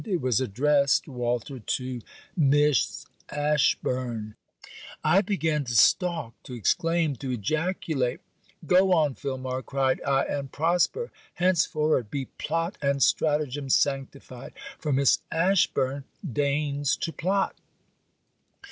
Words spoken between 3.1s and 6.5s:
Ashburn. I began to stalk,